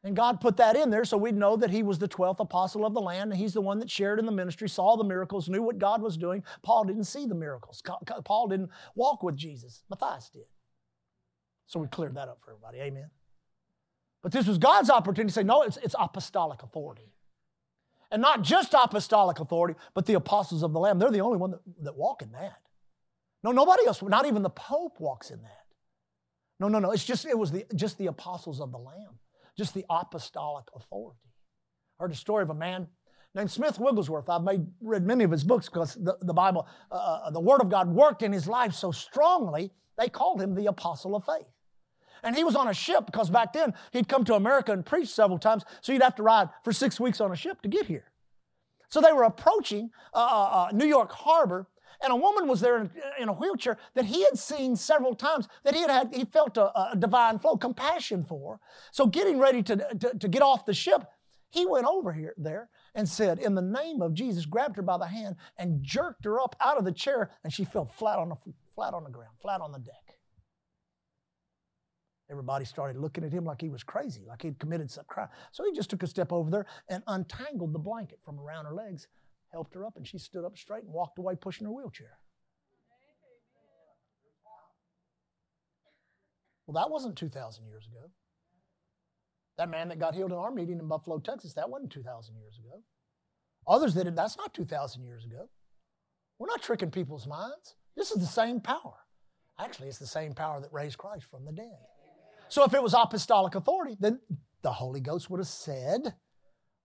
[0.08, 2.86] And God put that in there so we'd know that he was the 12th apostle
[2.86, 5.50] of the Lamb, and he's the one that shared in the ministry, saw the miracles,
[5.50, 6.46] knew what God was doing.
[6.64, 7.84] Paul didn't see the miracles.
[8.24, 9.84] Paul didn't walk with Jesus.
[9.90, 10.46] Matthias did.
[11.66, 12.80] So we cleared that up for everybody.
[12.80, 13.10] Amen.
[14.24, 17.12] But this was God's opportunity to say, no, it's, it's apostolic authority.
[18.10, 21.00] And not just apostolic authority, but the apostles of the Lamb.
[21.00, 22.62] They're the only one that, that walk in that.
[23.44, 25.66] No, nobody else, not even the Pope walks in that.
[26.62, 26.92] No, no, no.
[26.92, 29.20] It's just, it was the, just the apostles of the Lamb
[29.58, 31.20] just the apostolic authority.
[32.00, 32.88] I heard a story of a man
[33.34, 34.30] named Smith Wigglesworth.
[34.30, 37.62] I've made, read many of his books because the, the Bible, uh, uh, the Word
[37.62, 41.48] of God worked in his life so strongly, they called him the Apostle of Faith.
[42.24, 45.12] And he was on a ship because back then he'd come to America and preached
[45.12, 47.86] several times, so you'd have to ride for six weeks on a ship to get
[47.86, 48.12] here.
[48.90, 51.68] So they were approaching uh, uh, uh New York Harbor,
[52.02, 55.48] and a woman was there in, in, a wheelchair that he had seen several times
[55.64, 58.60] that he had, had he felt a, a divine flow, compassion for.
[58.92, 61.04] So getting ready to, to, to get off the ship,
[61.50, 64.98] he went over here there and said, in the name of Jesus, grabbed her by
[64.98, 68.30] the hand and jerked her up out of the chair, and she fell flat on
[68.30, 68.36] the
[68.74, 69.94] flat on the ground, flat on the deck.
[72.30, 75.30] Everybody started looking at him like he was crazy, like he'd committed some crime.
[75.52, 78.74] So he just took a step over there and untangled the blanket from around her
[78.74, 79.08] legs
[79.52, 82.18] helped her up, and she stood up straight and walked away pushing her wheelchair.
[86.66, 88.12] Well, that wasn't 2,000 years ago.
[89.58, 92.60] That man that got healed in our meeting in Buffalo, Texas, that wasn't 2,000 years
[92.60, 92.84] ago.
[93.68, 95.50] Others did it, that's not 2,000 years ago.
[96.38, 97.76] We're not tricking people's minds.
[97.96, 98.96] This is the same power.
[99.60, 101.80] Actually, it's the same power that raised Christ from the dead.
[102.50, 104.20] So if it was apostolic authority, then
[104.62, 106.14] the Holy Ghost would have said,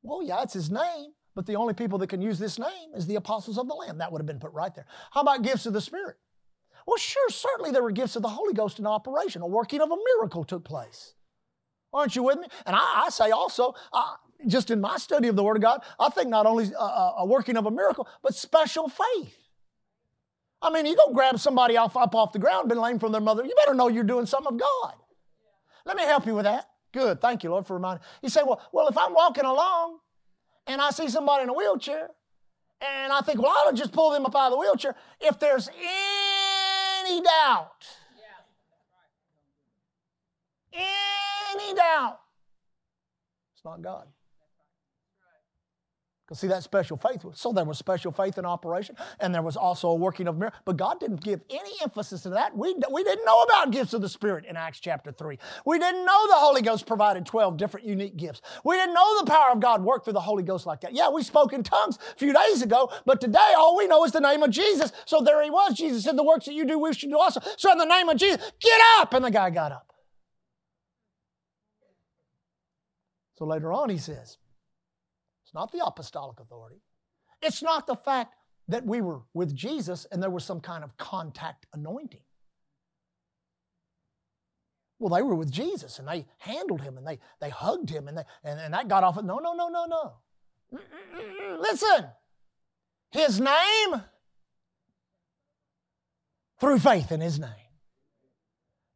[0.02, 3.06] Well, yeah, it's his name, but the only people that can use this name is
[3.06, 3.98] the apostles of the Lamb.
[3.98, 4.86] That would have been put right there.
[5.12, 6.16] How about gifts of the Spirit?
[6.86, 9.42] Well, sure, certainly there were gifts of the Holy Ghost in operation.
[9.42, 11.14] A working of a miracle took place.
[11.92, 12.46] Aren't you with me?
[12.66, 14.14] And I, I say also, uh,
[14.46, 17.26] just in my study of the Word of God, I think not only a, a
[17.26, 19.36] working of a miracle, but special faith.
[20.60, 23.20] I mean, you go grab somebody off, up off the ground, been lame from their
[23.20, 24.94] mother, you better know you're doing something of God.
[25.84, 26.68] Let me help you with that.
[26.92, 27.20] Good.
[27.20, 28.04] Thank you, Lord, for reminding.
[28.22, 29.98] You say, well, well, if I'm walking along
[30.66, 32.08] and I see somebody in a wheelchair,
[32.80, 34.94] and I think, well, I'll just pull them up out of the wheelchair.
[35.20, 37.86] If there's any doubt,
[40.72, 42.20] any doubt,
[43.54, 44.08] it's not God.
[46.34, 47.24] See, that special faith.
[47.34, 50.62] So there was special faith in operation, and there was also a working of miracles.
[50.64, 52.56] But God didn't give any emphasis to that.
[52.56, 55.38] We, we didn't know about gifts of the Spirit in Acts chapter 3.
[55.66, 58.40] We didn't know the Holy Ghost provided 12 different unique gifts.
[58.64, 60.94] We didn't know the power of God worked through the Holy Ghost like that.
[60.94, 64.12] Yeah, we spoke in tongues a few days ago, but today all we know is
[64.12, 64.92] the name of Jesus.
[65.04, 65.74] So there he was.
[65.74, 67.40] Jesus said, The works that you do, we should do also.
[67.56, 69.12] So in the name of Jesus, get up!
[69.12, 69.92] And the guy got up.
[73.34, 74.38] So later on, he says,
[75.52, 76.80] it's not the apostolic authority.
[77.42, 78.34] It's not the fact
[78.68, 82.22] that we were with Jesus and there was some kind of contact anointing.
[84.98, 88.16] Well, they were with Jesus and they handled him and they, they hugged him and,
[88.16, 89.16] they, and, and that got off.
[89.16, 90.78] No, no, no, no, no.
[91.60, 92.06] Listen,
[93.10, 94.02] his name
[96.60, 97.50] through faith in his name.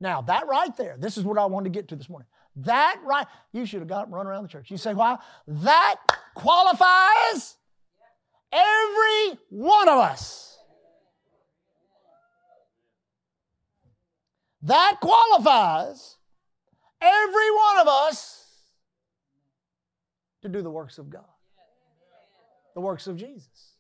[0.01, 2.29] Now, that right there, this is what I wanted to get to this morning.
[2.57, 4.71] That right, you should have got run around the church.
[4.71, 5.19] You say, why?
[5.47, 5.97] That
[6.35, 7.57] qualifies
[8.51, 10.59] every one of us.
[14.63, 16.17] That qualifies
[17.01, 18.47] every one of us
[20.43, 21.25] to do the works of God,
[22.75, 23.75] the works of Jesus.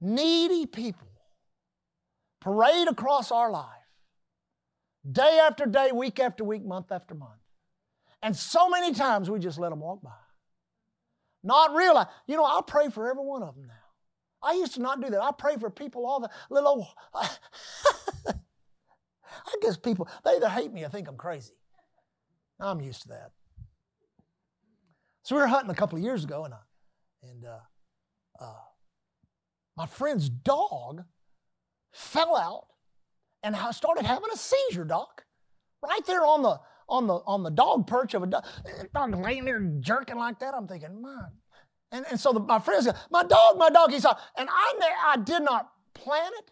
[0.00, 1.06] Needy people
[2.40, 3.81] parade across our life
[5.10, 7.40] day after day, week after week, month after month.
[8.22, 10.10] And so many times we just let them walk by.
[11.42, 13.74] Not realize, you know, I'll pray for every one of them now.
[14.42, 15.22] I used to not do that.
[15.22, 16.88] I pray for people all the little.
[17.14, 17.28] I
[19.60, 21.54] guess people, they either hate me or think I'm crazy.
[22.60, 23.32] I'm used to that.
[25.24, 26.58] So we were hunting a couple of years ago, and, I,
[27.22, 27.58] and uh,
[28.40, 28.54] uh,
[29.76, 31.04] my friend's dog
[31.92, 32.66] fell out
[33.42, 35.24] and I started having a seizure, doc.
[35.82, 38.44] Right there on the on the on the dog perch of a dog,
[38.94, 40.54] laying there jerking like that.
[40.54, 41.32] I'm thinking, man.
[41.90, 43.90] And, and so the, my friends go, my dog, my dog.
[43.90, 44.74] He saw, and I
[45.06, 46.50] I did not plan it.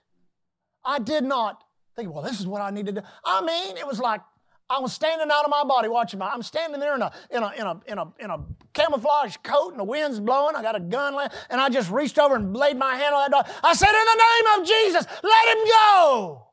[0.84, 1.62] I did not
[1.96, 3.00] think, well, this is what I need to do.
[3.24, 4.20] I mean, it was like
[4.68, 6.28] I was standing out of my body watching my.
[6.28, 8.38] I'm standing there in a in a in a in a in a
[8.72, 10.56] camouflage coat, and the wind's blowing.
[10.56, 11.16] I got a gun,
[11.50, 13.56] and I just reached over and laid my hand on that dog.
[13.62, 16.49] I said, "In the name of Jesus, let him go."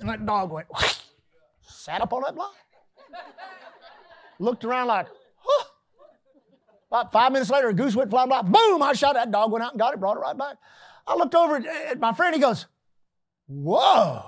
[0.00, 0.66] And that dog went,
[1.62, 2.54] sat up on that block,
[4.38, 5.64] looked around like, huh.
[6.90, 8.42] About five minutes later, a goose went flying by.
[8.42, 8.82] Boom!
[8.82, 10.56] I shot that dog, went out and got it, brought it right back.
[11.06, 12.34] I looked over at my friend.
[12.34, 12.66] He goes,
[13.46, 14.24] "Whoa!"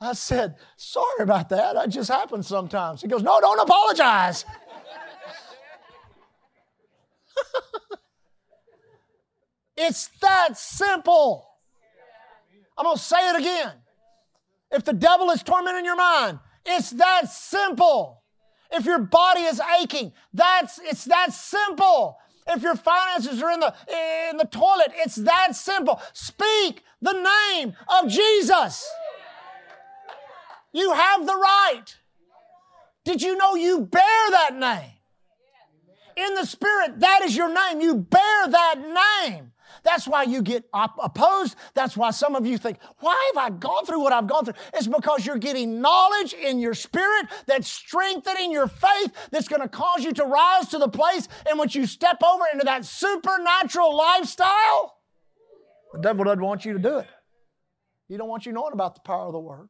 [0.00, 1.74] I said, "Sorry about that.
[1.74, 4.44] That just happens sometimes." He goes, "No, don't apologize."
[9.76, 11.48] It's that simple.
[12.76, 13.72] I'm going to say it again.
[14.70, 18.22] If the devil is tormenting your mind, it's that simple.
[18.72, 22.18] If your body is aching, that's it's that simple.
[22.48, 23.74] If your finances are in the
[24.30, 26.00] in the toilet, it's that simple.
[26.12, 28.84] Speak the name of Jesus.
[30.72, 31.84] You have the right.
[33.04, 34.90] Did you know you bear that name?
[36.16, 37.80] In the spirit, that is your name.
[37.80, 39.52] You bear that name.
[39.84, 41.56] That's why you get op- opposed.
[41.74, 44.54] That's why some of you think, why have I gone through what I've gone through?
[44.72, 49.68] It's because you're getting knowledge in your spirit that's strengthening your faith, that's going to
[49.68, 53.94] cause you to rise to the place in which you step over into that supernatural
[53.96, 54.98] lifestyle.
[55.92, 57.08] The devil doesn't want you to do it.
[58.08, 59.68] He don't want you knowing about the power of the Word,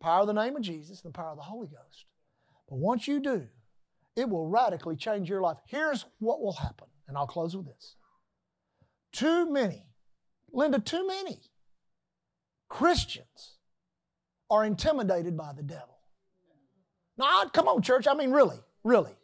[0.00, 2.06] power of the name of Jesus, and the power of the Holy Ghost.
[2.68, 3.46] But once you do,
[4.16, 5.58] it will radically change your life.
[5.66, 7.96] Here's what will happen, and I'll close with this.
[9.12, 9.84] Too many,
[10.52, 11.38] Linda, too many
[12.68, 13.58] Christians
[14.50, 15.98] are intimidated by the devil.
[17.18, 18.06] Now, come on, church.
[18.06, 19.14] I mean, really, really.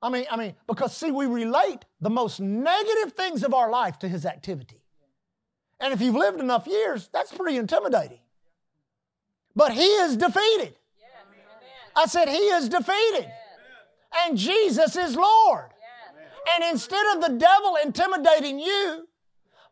[0.00, 3.98] I mean, I mean, because see, we relate the most negative things of our life
[4.00, 4.80] to his activity.
[5.80, 8.20] And if you've lived enough years, that's pretty intimidating.
[9.56, 10.76] But he is defeated.
[11.96, 13.28] I said, He is defeated.
[14.24, 15.70] And Jesus is Lord.
[16.54, 19.06] And instead of the devil intimidating you,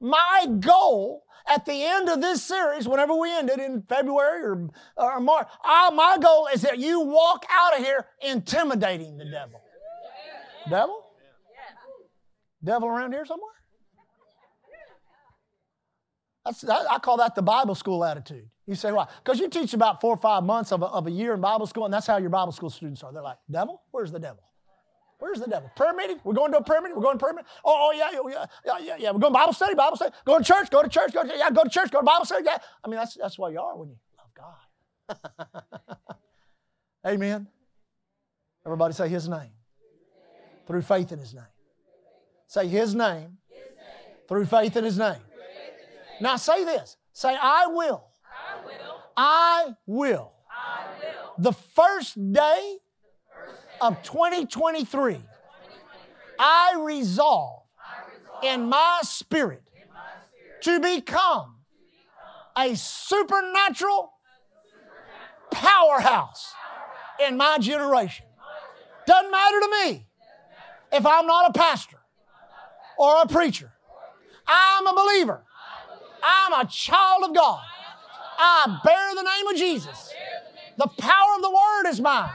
[0.00, 4.70] my goal at the end of this series, whenever we end it in February or,
[4.96, 9.60] or March, uh, my goal is that you walk out of here intimidating the devil.
[10.68, 11.02] Devil?
[12.64, 13.52] Devil around here somewhere?
[16.44, 18.48] That's, that, I call that the Bible school attitude.
[18.66, 19.06] You say, why?
[19.22, 21.66] Because you teach about four or five months of a, of a year in Bible
[21.66, 23.12] school, and that's how your Bible school students are.
[23.12, 23.82] They're like, devil?
[23.90, 24.42] Where's the devil?
[25.18, 25.70] Where's the devil?
[25.74, 26.20] Prayer meeting?
[26.24, 26.96] We're going to a prayer meeting?
[26.96, 27.48] We're going to prayer meeting?
[27.64, 29.10] Oh, oh yeah, oh, yeah, yeah, yeah, yeah.
[29.12, 30.14] We're going to Bible study, Bible study.
[30.24, 32.26] Go to church, go to church, go to, yeah, go to church, go to Bible
[32.26, 32.44] study.
[32.44, 32.58] Yeah.
[32.84, 35.18] I mean, that's, that's what you are when you love
[35.78, 35.96] God.
[37.06, 37.46] Amen.
[38.66, 39.52] Everybody say his name.
[40.66, 41.44] Through faith in his name.
[42.48, 43.38] Say his name.
[44.28, 45.20] Through faith in his name.
[46.20, 46.96] Now say this.
[47.12, 48.04] Say, I will.
[48.24, 48.96] I will.
[49.16, 50.32] I will.
[50.50, 51.34] I will.
[51.38, 52.78] The first day
[53.80, 55.18] of 2023,
[56.38, 57.62] I resolve
[58.42, 59.62] in my spirit
[60.62, 61.56] to become
[62.58, 64.12] a supernatural
[65.50, 66.54] powerhouse
[67.26, 68.26] in my generation.
[69.06, 70.06] Doesn't matter to me
[70.92, 71.98] if I'm not a pastor
[72.98, 73.72] or a preacher.
[74.46, 75.44] I'm a believer.
[76.22, 77.62] I'm a child of God.
[78.38, 80.12] I bear the name of Jesus.
[80.76, 82.30] The power of the Word is mine.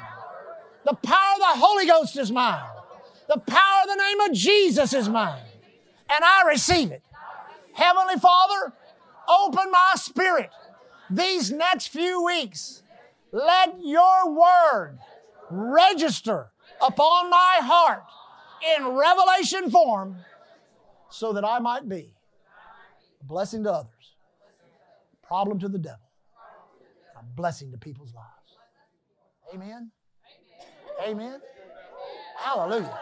[0.92, 2.62] The power of the Holy Ghost is mine.
[3.30, 5.42] The power of the name of Jesus is mine.
[6.10, 7.02] And I receive it.
[7.72, 8.74] Heavenly Father,
[9.30, 10.50] open my spirit
[11.10, 12.84] these next few weeks.
[13.32, 15.00] Let your word
[15.50, 16.52] register
[16.86, 18.04] upon my heart
[18.78, 20.18] in revelation form
[21.10, 22.12] so that I might be
[23.22, 24.16] a blessing to others,
[25.24, 26.12] a problem to the devil,
[27.18, 28.58] a blessing to people's lives.
[29.56, 29.92] Amen.
[31.02, 31.40] Amen.
[32.38, 33.00] Hallelujah.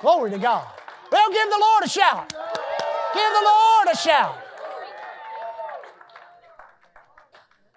[0.00, 0.66] Glory to God.
[1.10, 2.28] Well, give the Lord a shout.
[3.14, 4.38] Give the Lord a shout.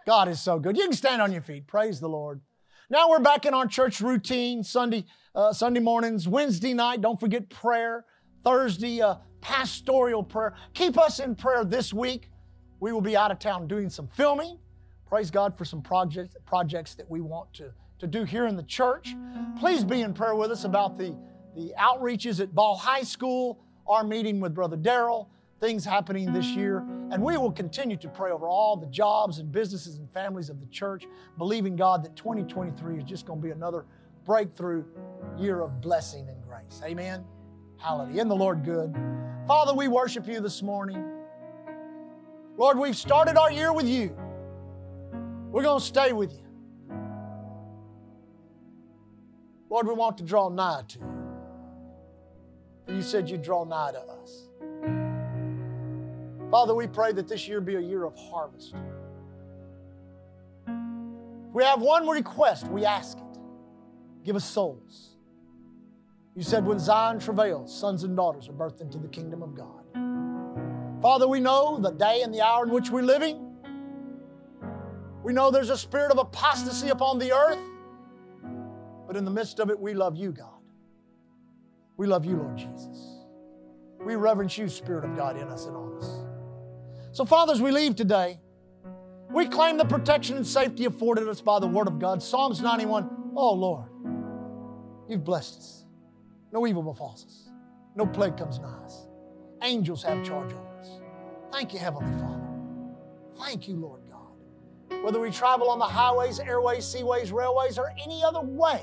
[0.06, 0.78] God is so good.
[0.78, 1.68] You can stand on your feet.
[1.68, 2.42] Praise the Lord.
[2.90, 4.64] Now we're back in our church routine.
[4.64, 7.02] Sunday, uh, Sunday mornings, Wednesday night.
[7.02, 8.06] Don't forget prayer.
[8.44, 10.54] Thursday, uh, pastoral prayer.
[10.74, 12.30] Keep us in prayer this week.
[12.80, 14.60] We will be out of town doing some filming.
[15.08, 17.72] Praise God for some projects projects that we want to,
[18.04, 19.16] to do here in the church.
[19.58, 21.16] Please be in prayer with us about the,
[21.56, 25.30] the outreaches at Ball High School, our meeting with Brother Darrell,
[25.62, 26.80] things happening this year.
[27.12, 30.60] And we will continue to pray over all the jobs and businesses and families of
[30.60, 31.06] the church,
[31.38, 33.86] believing God that 2023 is just going to be another
[34.26, 34.84] breakthrough
[35.38, 36.82] year of blessing and grace.
[36.84, 37.24] Amen.
[37.78, 38.22] Hallelujah.
[38.22, 38.94] In the Lord good.
[39.48, 41.02] Father, we worship you this morning.
[42.58, 44.14] Lord, we've started our year with you.
[45.52, 46.43] We're going to stay with you.
[49.74, 51.06] Lord, we want to draw nigh to you.
[52.86, 54.44] For you said you'd draw nigh to us.
[56.52, 58.76] Father, we pray that this year be a year of harvest.
[61.54, 63.40] We have one request, we ask it.
[64.24, 65.16] Give us souls.
[66.36, 71.02] You said, when Zion travails, sons and daughters are birthed into the kingdom of God.
[71.02, 73.56] Father, we know the day and the hour in which we're living.
[75.24, 77.58] We know there's a spirit of apostasy upon the earth.
[79.14, 80.60] But in the midst of it, we love you, God.
[81.98, 83.20] We love you, Lord Jesus.
[84.04, 87.16] We reverence you, Spirit of God, in us and on us.
[87.16, 88.40] So, fathers, we leave today,
[89.30, 92.24] we claim the protection and safety afforded us by the Word of God.
[92.24, 93.88] Psalms 91 Oh, Lord,
[95.08, 95.86] you've blessed us.
[96.52, 97.52] No evil befalls us.
[97.96, 99.06] No plague comes nigh us.
[99.62, 100.90] Angels have charge over us.
[101.52, 102.50] Thank you, Heavenly Father.
[103.46, 105.04] Thank you, Lord God.
[105.04, 108.82] Whether we travel on the highways, airways, seaways, railways, or any other way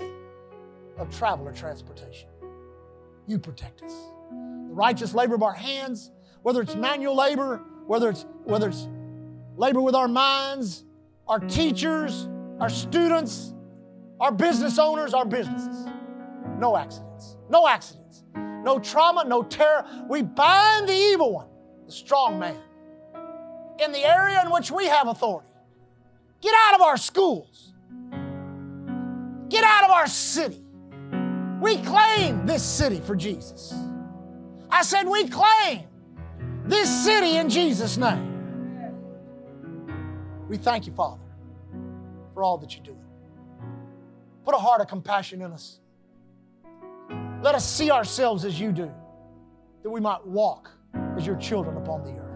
[1.01, 2.29] of travel or transportation,
[3.27, 3.95] you protect us.
[4.31, 6.11] The righteous labor of our hands,
[6.43, 8.89] whether it's manual labor, whether it's whether it's
[9.57, 10.85] labor with our minds,
[11.27, 12.29] our teachers,
[12.61, 13.55] our students,
[14.21, 15.87] our business owners, our businesses.
[16.59, 17.37] No accidents.
[17.49, 18.25] No accidents.
[18.35, 19.85] No trauma, no terror.
[20.09, 21.49] We bind the evil one,
[21.87, 22.57] the strong man,
[23.83, 25.49] in the area in which we have authority.
[26.43, 27.73] Get out of our schools.
[29.49, 30.63] Get out of our city.
[31.61, 33.75] We claim this city for Jesus.
[34.71, 35.87] I said, we claim
[36.65, 38.29] this city in Jesus' name.
[40.49, 41.21] We thank you, Father,
[42.33, 43.05] for all that you're doing.
[44.45, 45.81] Put a heart of compassion in us.
[47.43, 48.91] Let us see ourselves as you do,
[49.83, 50.71] that we might walk
[51.17, 52.27] as your children upon the earth.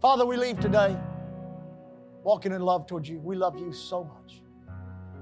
[0.00, 0.96] Father, we leave today
[2.22, 3.18] walking in love towards you.
[3.18, 4.40] We love you so much.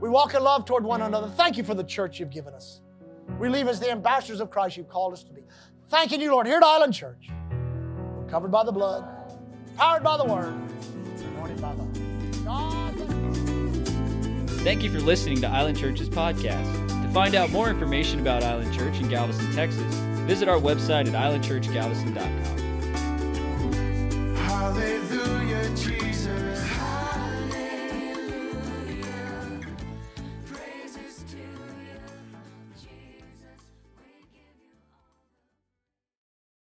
[0.03, 1.28] We walk in love toward one another.
[1.28, 2.80] Thank you for the church you've given us.
[3.38, 5.42] We leave as the ambassadors of Christ you've called us to be.
[5.90, 7.28] Thanking you, Lord, here at Island Church.
[8.16, 9.05] We're covered by the blood,
[9.76, 10.55] powered by the word,
[11.36, 11.84] anointed by the
[12.44, 12.94] God.
[14.64, 16.88] Thank you for listening to Island Church's podcast.
[16.88, 19.94] To find out more information about Island Church in Galveston, Texas,
[20.26, 22.62] visit our website at islandchurchgalveston.com.